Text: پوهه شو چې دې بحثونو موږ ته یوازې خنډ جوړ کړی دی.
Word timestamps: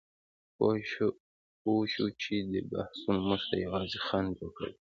پوهه 1.65 1.85
شو 1.95 2.05
چې 2.21 2.33
دې 2.51 2.61
بحثونو 2.71 3.19
موږ 3.27 3.41
ته 3.49 3.55
یوازې 3.65 3.97
خنډ 4.07 4.29
جوړ 4.37 4.51
کړی 4.57 4.71
دی. 4.73 4.79